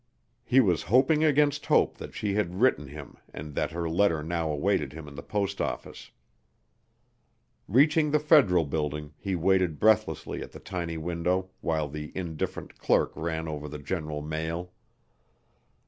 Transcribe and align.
He 0.43 0.59
was 0.59 0.81
hoping 0.89 1.23
against 1.23 1.67
hope 1.67 1.97
that 1.99 2.15
she 2.15 2.33
had 2.33 2.59
written 2.59 2.87
him 2.87 3.17
and 3.31 3.53
that 3.53 3.69
her 3.69 3.87
letter 3.87 4.23
now 4.23 4.49
awaited 4.49 4.93
him 4.93 5.07
in 5.07 5.13
the 5.13 5.21
post 5.21 5.61
office. 5.61 6.09
Reaching 7.67 8.09
the 8.09 8.17
Federal 8.19 8.65
Building, 8.65 9.13
he 9.19 9.35
waited 9.35 9.77
breathlessly 9.77 10.41
at 10.41 10.53
the 10.53 10.59
tiny 10.59 10.97
window 10.97 11.51
while 11.61 11.87
the 11.87 12.11
indifferent 12.15 12.79
clerk 12.79 13.11
ran 13.15 13.47
over 13.47 13.67
the 13.69 13.77
general 13.77 14.23
mail. 14.23 14.71